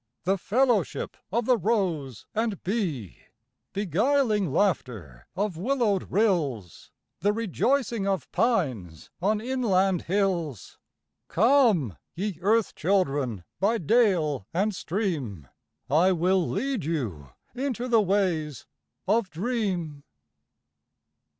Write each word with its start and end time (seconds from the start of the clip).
The 0.23 0.39
fellowship 0.39 1.15
of 1.31 1.45
the 1.45 1.59
rose 1.59 2.25
and 2.33 2.63
bee, 2.63 3.19
Beguiling 3.71 4.51
laughter 4.51 5.27
of 5.35 5.57
willowed 5.57 6.09
rills. 6.11 6.89
The 7.19 7.31
rejoicing 7.31 8.07
of 8.07 8.31
pines 8.31 9.11
on 9.21 9.39
inland 9.39 10.01
hills. 10.01 10.79
Come, 11.27 11.97
ye 12.15 12.39
earth 12.41 12.73
children, 12.73 13.43
by 13.59 13.77
dale 13.77 14.47
and 14.55 14.73
stream, 14.73 15.47
I 15.87 16.13
will 16.13 16.49
lead 16.49 16.83
you 16.83 17.33
into 17.53 17.87
the 17.87 18.01
ways 18.01 18.65
of 19.07 19.29
dream. 19.29 20.01